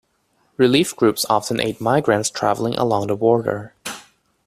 Relief 0.57 0.95
groups 0.95 1.27
often 1.29 1.59
aid 1.61 1.79
migrants 1.79 2.27
traveling 2.31 2.73
along 2.73 3.05
the 3.05 3.15
border. 3.15 3.75